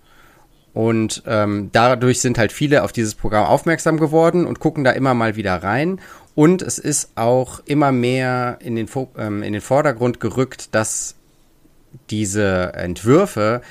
[0.74, 5.14] Und ähm, dadurch sind halt viele auf dieses Programm aufmerksam geworden und gucken da immer
[5.14, 6.02] mal wieder rein.
[6.36, 11.16] Und es ist auch immer mehr in den, ähm, in den Vordergrund gerückt, dass
[12.10, 13.62] diese Entwürfe,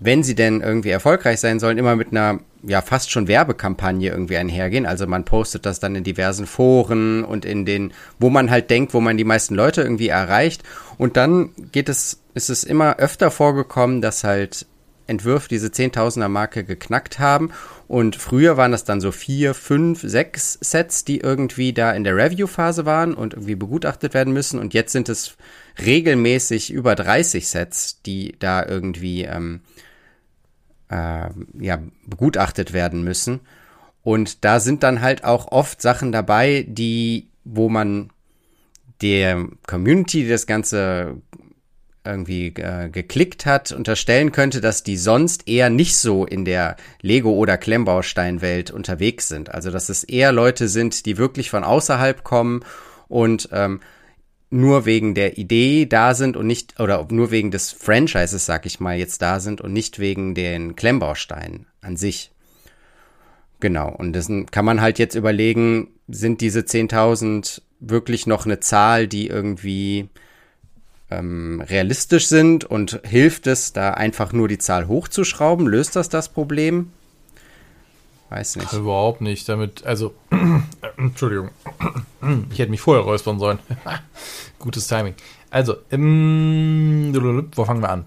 [0.00, 4.38] wenn sie denn irgendwie erfolgreich sein sollen, immer mit einer ja fast schon Werbekampagne irgendwie
[4.38, 4.86] einhergehen.
[4.86, 8.94] Also man postet das dann in diversen Foren und in den, wo man halt denkt,
[8.94, 10.62] wo man die meisten Leute irgendwie erreicht.
[10.96, 14.66] Und dann geht es, ist es immer öfter vorgekommen, dass halt
[15.06, 17.50] Entwürfe diese Zehntausender Marke geknackt haben.
[17.88, 22.16] Und früher waren das dann so vier, fünf, sechs Sets, die irgendwie da in der
[22.16, 24.60] Review-Phase waren und irgendwie begutachtet werden müssen.
[24.60, 25.36] Und jetzt sind es
[25.84, 29.60] regelmäßig über 30 Sets, die da irgendwie ähm,
[30.90, 33.40] äh, ja, begutachtet werden müssen.
[34.02, 38.10] Und da sind dann halt auch oft Sachen dabei, die, wo man
[39.02, 41.20] der Community, die das Ganze
[42.04, 47.34] irgendwie äh, geklickt hat, unterstellen könnte, dass die sonst eher nicht so in der Lego-
[47.34, 49.52] oder Klemmbausteinwelt unterwegs sind.
[49.52, 52.64] Also dass es eher Leute sind, die wirklich von außerhalb kommen
[53.08, 53.80] und ähm,
[54.50, 58.80] nur wegen der Idee da sind und nicht, oder nur wegen des Franchises, sag ich
[58.80, 62.32] mal, jetzt da sind und nicht wegen den Klemmbausteinen an sich.
[63.60, 69.06] Genau, und das kann man halt jetzt überlegen, sind diese 10.000 wirklich noch eine Zahl,
[69.06, 70.08] die irgendwie
[71.10, 75.66] ähm, realistisch sind und hilft es, da einfach nur die Zahl hochzuschrauben?
[75.66, 76.92] Löst das das Problem?
[78.30, 78.72] Weiß nicht.
[78.72, 79.48] Überhaupt nicht.
[79.48, 80.14] Damit, also,
[80.96, 81.50] Entschuldigung.
[82.50, 83.58] ich hätte mich vorher räuspern sollen.
[84.60, 85.14] Gutes Timing.
[85.50, 87.12] Also, ähm,
[87.54, 88.04] wo fangen wir an?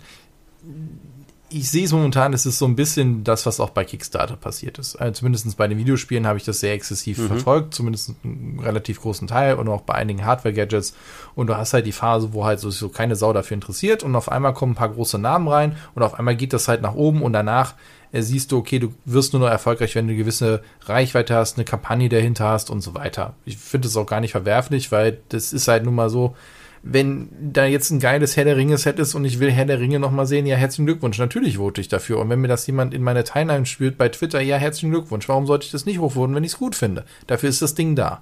[1.50, 4.80] Ich sehe es momentan, es ist so ein bisschen das, was auch bei Kickstarter passiert
[4.80, 4.96] ist.
[4.96, 7.28] Also zumindest bei den Videospielen habe ich das sehr exzessiv mhm.
[7.28, 10.96] verfolgt, zumindest einen relativ großen Teil und auch bei einigen Hardware-Gadgets.
[11.36, 14.16] Und du hast halt die Phase, wo halt so, so keine Sau dafür interessiert und
[14.16, 16.96] auf einmal kommen ein paar große Namen rein und auf einmal geht das halt nach
[16.96, 17.76] oben und danach
[18.22, 21.66] siehst du, okay, du wirst nur noch erfolgreich, wenn du eine gewisse Reichweite hast, eine
[21.66, 23.34] Kampagne dahinter hast und so weiter.
[23.46, 26.36] Ich finde es auch gar nicht verwerflich, weil das ist halt nun mal so,
[26.84, 30.00] wenn da jetzt ein geiles Herr der Ringe-Set ist und ich will Herr der Ringe
[30.00, 31.18] nochmal sehen, ja, herzlichen Glückwunsch.
[31.18, 32.20] Natürlich vote ich dafür.
[32.20, 35.30] Und wenn mir das jemand in meine Timeline spürt bei Twitter, ja, herzlichen Glückwunsch.
[35.30, 37.06] Warum sollte ich das nicht hochvoten, wenn ich es gut finde?
[37.26, 38.22] Dafür ist das Ding da.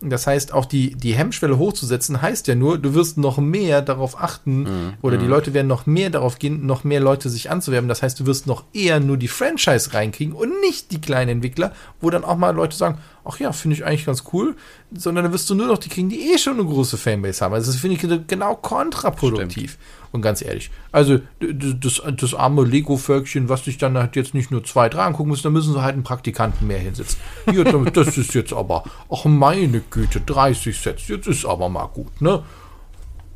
[0.00, 4.20] Das heißt, auch die, die Hemmschwelle hochzusetzen, heißt ja nur, du wirst noch mehr darauf
[4.20, 4.94] achten mhm.
[5.02, 5.30] oder die mhm.
[5.30, 7.88] Leute werden noch mehr darauf gehen, noch mehr Leute sich anzuwerben.
[7.88, 11.72] Das heißt, du wirst noch eher nur die Franchise reinkriegen und nicht die kleinen Entwickler,
[12.00, 14.54] wo dann auch mal Leute sagen, ach ja, finde ich eigentlich ganz cool,
[14.92, 17.54] sondern dann wirst du nur noch die kriegen, die eh schon eine große Fanbase haben.
[17.54, 19.72] Also das finde ich genau kontraproduktiv.
[19.72, 19.84] Stimmt.
[20.12, 24.64] Und ganz ehrlich, also das, das arme Lego-Völkchen, was sich dann halt jetzt nicht nur
[24.64, 27.18] zwei, drei angucken muss, da müssen sie halt einen Praktikanten mehr hinsetzen.
[27.50, 32.20] Hier, das ist jetzt aber, ach meine Güte, 30 Sets, jetzt ist aber mal gut,
[32.20, 32.42] ne?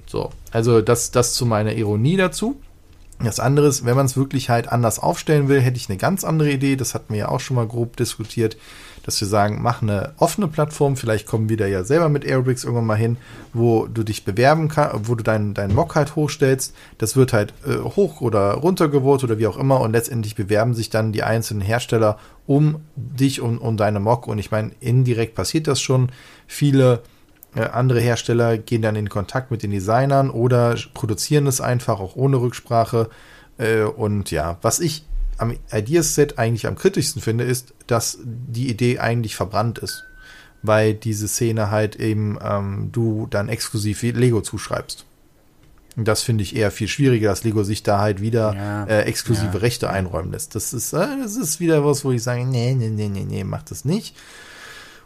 [0.07, 2.61] So, also das, das zu meiner Ironie dazu.
[3.23, 6.25] Das andere ist, wenn man es wirklich halt anders aufstellen will, hätte ich eine ganz
[6.25, 6.77] andere Idee.
[6.77, 8.57] Das hatten wir ja auch schon mal grob diskutiert
[9.05, 12.65] dass wir sagen, mach eine offene Plattform, vielleicht kommen wir da ja selber mit Aerobricks
[12.65, 13.17] irgendwann mal hin,
[13.53, 17.55] wo du dich bewerben kannst, wo du deinen dein Mock halt hochstellst, das wird halt
[17.67, 21.63] äh, hoch oder runtergevotet oder wie auch immer und letztendlich bewerben sich dann die einzelnen
[21.63, 26.11] Hersteller um dich und um deine Mock und ich meine, indirekt passiert das schon.
[26.47, 27.03] Viele
[27.55, 32.17] Äh, andere Hersteller gehen dann in Kontakt mit den Designern oder produzieren es einfach auch
[32.17, 33.11] ohne Rücksprache.
[33.59, 35.05] Äh, und ja, was ich
[35.43, 40.05] am Ideas-Set eigentlich am kritischsten finde, ist, dass die Idee eigentlich verbrannt ist.
[40.63, 45.05] Weil diese Szene halt eben ähm, du dann exklusiv Lego zuschreibst.
[45.97, 49.03] Und das finde ich eher viel schwieriger, dass Lego sich da halt wieder ja, äh,
[49.03, 49.59] exklusive ja.
[49.59, 50.55] Rechte einräumen lässt.
[50.55, 53.45] Das ist, äh, das ist wieder was, wo ich sage, nee, nee, nee, nee, nee,
[53.45, 54.17] mach das nicht.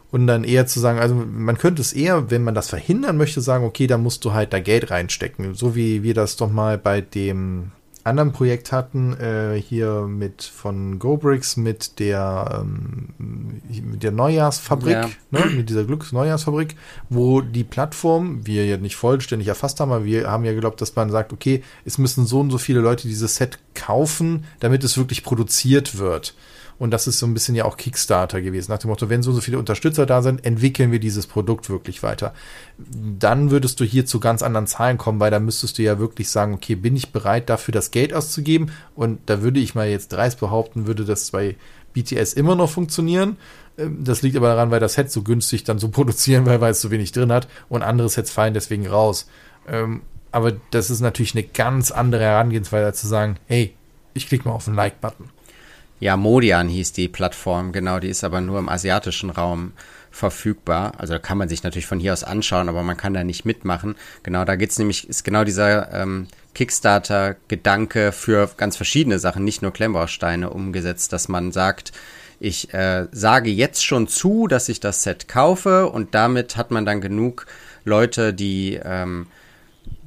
[0.09, 3.41] Und dann eher zu sagen, also man könnte es eher, wenn man das verhindern möchte,
[3.41, 5.53] sagen, okay, da musst du halt da Geld reinstecken.
[5.53, 7.71] So wie wir das doch mal bei dem
[8.07, 13.09] anderen Projekt hatten, äh, hier mit von GoBricks mit der, ähm,
[13.69, 15.09] mit der Neujahrsfabrik, ja.
[15.31, 16.75] ne, mit dieser Glücksneujahrsfabrik,
[17.09, 20.95] wo die Plattform, wir ja nicht vollständig erfasst haben, aber wir haben ja geglaubt, dass
[20.95, 24.97] man sagt, okay, es müssen so und so viele Leute dieses Set kaufen, damit es
[24.97, 26.33] wirklich produziert wird.
[26.79, 28.71] Und das ist so ein bisschen ja auch Kickstarter gewesen.
[28.71, 32.03] Nach dem Motto, wenn so, so viele Unterstützer da sind, entwickeln wir dieses Produkt wirklich
[32.03, 32.33] weiter.
[32.77, 36.29] Dann würdest du hier zu ganz anderen Zahlen kommen, weil da müsstest du ja wirklich
[36.29, 38.71] sagen, okay, bin ich bereit dafür das Geld auszugeben?
[38.95, 41.55] Und da würde ich mal jetzt dreist behaupten, würde das bei
[41.93, 43.37] BTS immer noch funktionieren.
[43.77, 46.71] Ähm, das liegt aber daran, weil das Set so günstig dann so produzieren, weil, weil
[46.71, 49.27] es so wenig drin hat und andere Sets fallen deswegen raus.
[49.67, 53.73] Ähm, aber das ist natürlich eine ganz andere Herangehensweise, zu sagen, hey,
[54.13, 55.29] ich klicke mal auf den Like-Button.
[55.99, 59.73] Ja, Modian hieß die Plattform, genau, die ist aber nur im asiatischen Raum
[60.11, 60.93] verfügbar.
[60.97, 63.45] Also da kann man sich natürlich von hier aus anschauen, aber man kann da nicht
[63.45, 63.95] mitmachen.
[64.23, 69.73] Genau, da geht's nämlich, ist genau dieser ähm, Kickstarter-Gedanke für ganz verschiedene Sachen, nicht nur
[69.73, 71.93] Klemmbausteine umgesetzt, dass man sagt,
[72.39, 76.85] ich äh, sage jetzt schon zu, dass ich das Set kaufe und damit hat man
[76.85, 77.47] dann genug
[77.85, 79.27] Leute, die ähm,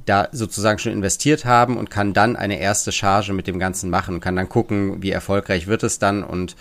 [0.05, 4.19] da sozusagen schon investiert haben und kann dann eine erste Charge mit dem Ganzen machen,
[4.19, 6.55] kann dann gucken, wie erfolgreich wird es dann und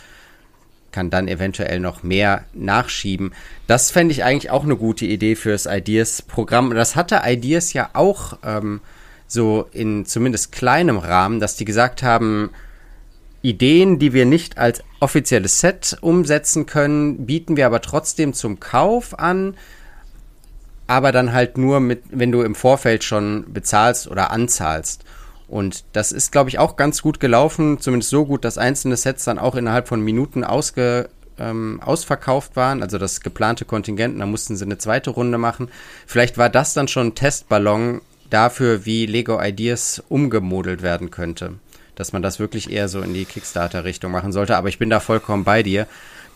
[0.93, 3.33] kann dann eventuell noch mehr nachschieben.
[3.67, 6.75] Das fände ich eigentlich auch eine gute Idee fürs Ideas-Programm.
[6.75, 8.81] Das hatte Ideas ja auch ähm,
[9.27, 12.51] so in zumindest kleinem Rahmen, dass die gesagt haben,
[13.43, 19.19] Ideen, die wir nicht als offizielles Set umsetzen können, bieten wir aber trotzdem zum Kauf
[19.19, 19.55] an
[20.91, 25.05] aber dann halt nur mit, wenn du im Vorfeld schon bezahlst oder anzahlst.
[25.47, 29.25] Und das ist, glaube ich, auch ganz gut gelaufen, zumindest so gut, dass einzelne Sets
[29.25, 34.57] dann auch innerhalb von Minuten ausge, ähm, ausverkauft waren, also das geplante Kontingent, da mussten
[34.57, 35.69] sie eine zweite Runde machen.
[36.09, 41.53] Vielleicht war das dann schon ein Testballon dafür, wie Lego Ideas umgemodelt werden könnte.
[41.95, 44.57] Dass man das wirklich eher so in die Kickstarter-Richtung machen sollte.
[44.57, 45.87] Aber ich bin da vollkommen bei dir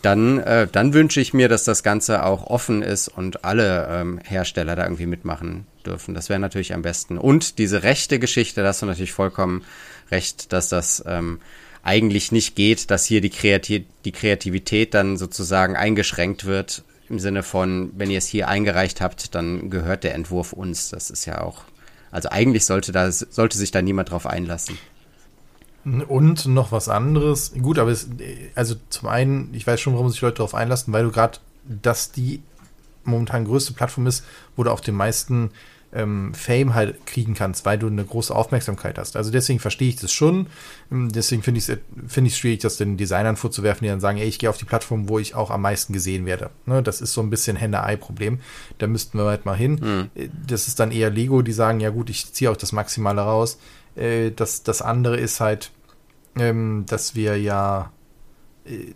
[0.05, 4.19] dann, äh, dann wünsche ich mir, dass das Ganze auch offen ist und alle ähm,
[4.23, 6.13] Hersteller da irgendwie mitmachen dürfen.
[6.13, 7.17] Das wäre natürlich am besten.
[7.17, 9.63] Und diese rechte Geschichte, da hast du natürlich vollkommen
[10.11, 11.39] recht, dass das ähm,
[11.81, 16.83] eigentlich nicht geht, dass hier die, Kreativ die Kreativität dann sozusagen eingeschränkt wird.
[17.09, 20.89] Im Sinne von, wenn ihr es hier eingereicht habt, dann gehört der Entwurf uns.
[20.89, 21.63] Das ist ja auch,
[22.11, 24.77] also eigentlich sollte da, sollte sich da niemand drauf einlassen.
[25.85, 27.53] Und noch was anderes.
[27.61, 28.09] Gut, aber es,
[28.55, 32.11] also zum einen, ich weiß schon, warum sich Leute darauf einlassen, weil du gerade, dass
[32.11, 32.41] die
[33.03, 35.51] momentan größte Plattform ist, wo du auch den meisten
[35.95, 39.15] ähm, Fame halt kriegen kannst, weil du eine große Aufmerksamkeit hast.
[39.15, 40.47] Also deswegen verstehe ich das schon.
[40.91, 44.27] Ähm, deswegen finde ich es find schwierig, das den Designern vorzuwerfen, die dann sagen, ey,
[44.27, 46.49] ich gehe auf die Plattform, wo ich auch am meisten gesehen werde.
[46.65, 48.39] Ne, das ist so ein bisschen Hände-Ei-Problem.
[48.77, 49.79] Da müssten wir halt mal hin.
[50.15, 50.29] Mhm.
[50.47, 53.57] Das ist dann eher Lego, die sagen, ja gut, ich ziehe auch das Maximale raus.
[53.95, 55.71] Äh, das, das andere ist halt,
[56.37, 57.91] ähm, dass wir ja
[58.65, 58.93] äh,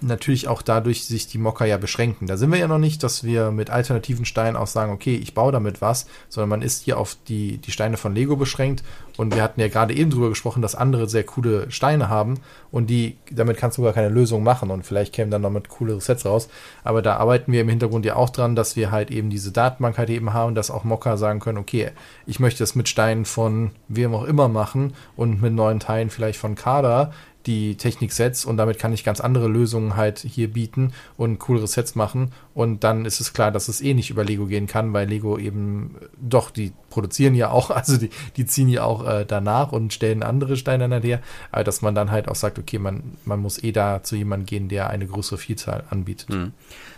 [0.00, 2.26] natürlich auch dadurch sich die Mocker ja beschränken.
[2.26, 5.34] Da sind wir ja noch nicht, dass wir mit alternativen Steinen auch sagen, okay, ich
[5.34, 8.82] baue damit was, sondern man ist hier auf die, die Steine von Lego beschränkt.
[9.18, 12.88] Und wir hatten ja gerade eben drüber gesprochen, dass andere sehr coole Steine haben und
[12.88, 16.00] die, damit kannst du gar keine Lösung machen und vielleicht kämen dann noch mit coolere
[16.00, 16.48] Sets raus.
[16.82, 19.98] Aber da arbeiten wir im Hintergrund ja auch dran, dass wir halt eben diese Datenbank
[19.98, 21.90] halt eben haben, dass auch Mocker sagen können, okay,
[22.26, 26.38] ich möchte das mit Steinen von wem auch immer machen und mit neuen Teilen vielleicht
[26.38, 27.12] von Kader
[27.46, 31.94] die Technik-Sets und damit kann ich ganz andere Lösungen halt hier bieten und coolere Sets
[31.94, 32.32] machen.
[32.54, 35.38] Und dann ist es klar, dass es eh nicht über Lego gehen kann, weil Lego
[35.38, 39.92] eben doch, die produzieren ja auch, also die, die ziehen ja auch äh, danach und
[39.92, 41.20] stellen andere Steine nachher.
[41.50, 44.46] Aber dass man dann halt auch sagt, okay, man, man muss eh da zu jemandem
[44.46, 46.30] gehen, der eine größere Vielzahl anbietet.
[46.30, 46.52] Mhm.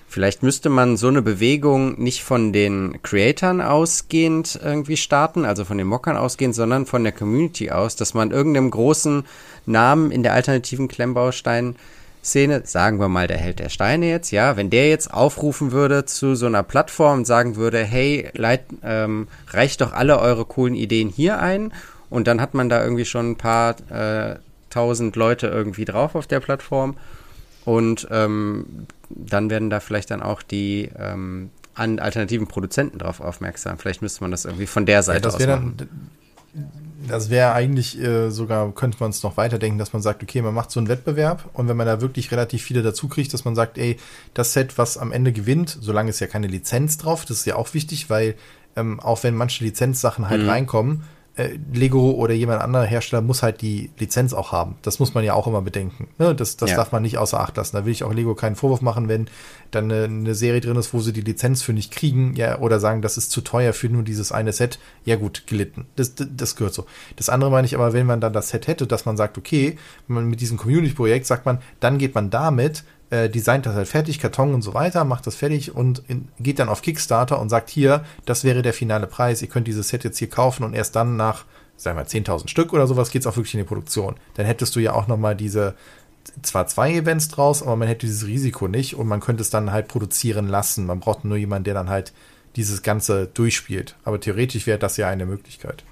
[0.06, 5.76] Vielleicht müsste man so eine Bewegung nicht von den Creatoren ausgehend irgendwie starten, also von
[5.76, 9.24] den Mockern ausgehend, sondern von der Community aus, dass man irgendeinem großen
[9.66, 11.74] Namen in der alternativen Klemmbaustein
[12.24, 16.04] Szene, sagen wir mal der Held der Steine jetzt, ja, wenn der jetzt aufrufen würde
[16.04, 20.74] zu so einer Plattform und sagen würde, hey, leit, ähm, reicht doch alle eure coolen
[20.74, 21.72] Ideen hier ein
[22.10, 24.36] und dann hat man da irgendwie schon ein paar äh,
[24.70, 26.96] tausend Leute irgendwie drauf auf der Plattform
[27.64, 33.78] und ähm, dann werden da vielleicht dann auch die ähm, an alternativen Produzenten darauf aufmerksam.
[33.78, 35.74] Vielleicht müsste man das irgendwie von der Seite ja, aus machen.
[35.76, 35.88] Dann,
[37.08, 40.54] das wäre eigentlich äh, sogar, könnte man es noch weiterdenken, dass man sagt, okay, man
[40.54, 43.54] macht so einen Wettbewerb und wenn man da wirklich relativ viele dazu kriegt, dass man
[43.54, 43.96] sagt, ey,
[44.32, 47.56] das Set, was am Ende gewinnt, solange ist ja keine Lizenz drauf, das ist ja
[47.56, 48.34] auch wichtig, weil
[48.76, 50.48] ähm, auch wenn manche Lizenzsachen halt mhm.
[50.48, 51.04] reinkommen,
[51.72, 54.76] Lego oder jemand anderer Hersteller muss halt die Lizenz auch haben.
[54.82, 56.08] Das muss man ja auch immer bedenken.
[56.16, 56.32] Ne?
[56.32, 56.76] Das, das ja.
[56.76, 57.74] darf man nicht außer Acht lassen.
[57.74, 59.26] Da will ich auch Lego keinen Vorwurf machen, wenn
[59.72, 62.78] dann eine, eine, Serie drin ist, wo sie die Lizenz für nicht kriegen, ja, oder
[62.78, 64.78] sagen, das ist zu teuer für nur dieses eine Set.
[65.04, 65.86] Ja gut, gelitten.
[65.96, 66.86] Das, das, das gehört so.
[67.16, 69.76] Das andere meine ich aber, wenn man dann das Set hätte, dass man sagt, okay,
[70.06, 74.18] man mit diesem Community-Projekt sagt man, dann geht man damit äh, designt das halt fertig,
[74.18, 77.70] Karton und so weiter, macht das fertig und in, geht dann auf Kickstarter und sagt
[77.70, 80.96] hier, das wäre der finale Preis, ihr könnt dieses Set jetzt hier kaufen und erst
[80.96, 81.44] dann nach,
[81.76, 84.16] sagen wir 10.000 Stück oder sowas geht es auch wirklich in die Produktion.
[84.34, 85.74] Dann hättest du ja auch nochmal diese,
[86.42, 89.72] zwar zwei Events draus, aber man hätte dieses Risiko nicht und man könnte es dann
[89.72, 90.86] halt produzieren lassen.
[90.86, 92.12] Man braucht nur jemanden, der dann halt
[92.56, 93.96] dieses Ganze durchspielt.
[94.04, 95.84] Aber theoretisch wäre das ja eine Möglichkeit.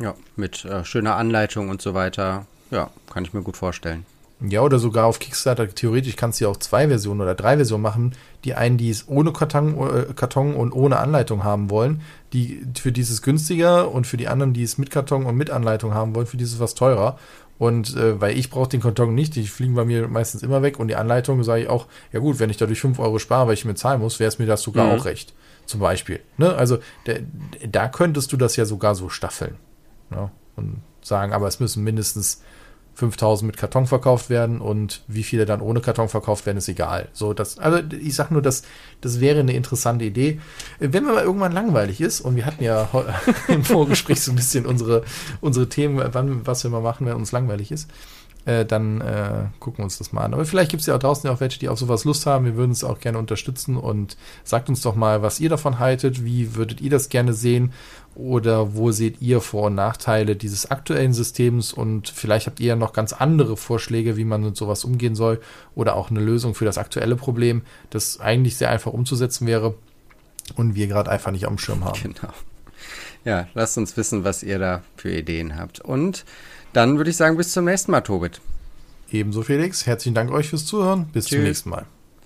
[0.00, 2.46] Ja, mit äh, schöner Anleitung und so weiter.
[2.70, 4.06] Ja, kann ich mir gut vorstellen.
[4.40, 5.68] Ja, oder sogar auf Kickstarter.
[5.68, 8.14] Theoretisch kannst du ja auch zwei Versionen oder drei Versionen machen.
[8.44, 12.92] Die einen, die es ohne Karton, äh, Karton und ohne Anleitung haben wollen, die für
[12.92, 16.26] dieses günstiger und für die anderen, die es mit Karton und mit Anleitung haben wollen,
[16.26, 17.16] für dieses was teurer.
[17.58, 20.80] Und äh, weil ich brauche den Karton nicht, die fliegen bei mir meistens immer weg
[20.80, 23.54] und die Anleitung sage ich auch, ja gut, wenn ich dadurch 5 Euro spare, weil
[23.54, 24.98] ich mir zahlen muss, wäre es mir das sogar mhm.
[24.98, 25.34] auch recht.
[25.64, 26.20] Zum Beispiel.
[26.36, 26.54] Ne?
[26.54, 27.20] Also der,
[27.70, 29.56] da könntest du das ja sogar so staffeln.
[30.10, 30.30] Ne?
[30.56, 32.42] Und sagen, aber es müssen mindestens
[32.94, 37.08] 5000 mit Karton verkauft werden und wie viele dann ohne Karton verkauft werden, ist egal.
[37.12, 38.62] So, das, also ich sag nur, das,
[39.00, 40.40] das wäre eine interessante Idee.
[40.78, 42.88] Wenn man mal irgendwann langweilig ist, und wir hatten ja
[43.48, 45.02] im Vorgespräch so ein bisschen unsere,
[45.40, 47.90] unsere Themen, wann, was wir mal machen, wenn uns langweilig ist,
[48.46, 50.34] äh, dann äh, gucken wir uns das mal an.
[50.34, 52.44] Aber vielleicht gibt es ja auch draußen ja auch welche, die auf sowas Lust haben.
[52.44, 56.24] Wir würden es auch gerne unterstützen und sagt uns doch mal, was ihr davon haltet.
[56.24, 57.72] Wie würdet ihr das gerne sehen?
[58.14, 61.72] Oder wo seht ihr Vor- und Nachteile dieses aktuellen Systems?
[61.72, 65.40] Und vielleicht habt ihr ja noch ganz andere Vorschläge, wie man mit sowas umgehen soll.
[65.74, 69.74] Oder auch eine Lösung für das aktuelle Problem, das eigentlich sehr einfach umzusetzen wäre
[70.56, 71.98] und wir gerade einfach nicht am Schirm haben.
[72.02, 72.32] Genau.
[73.24, 75.80] Ja, lasst uns wissen, was ihr da für Ideen habt.
[75.80, 76.26] Und
[76.74, 78.40] dann würde ich sagen, bis zum nächsten Mal, Tobit.
[79.10, 79.86] Ebenso, Felix.
[79.86, 81.06] Herzlichen Dank euch fürs Zuhören.
[81.12, 81.38] Bis Tschüss.
[81.38, 81.86] zum nächsten Mal.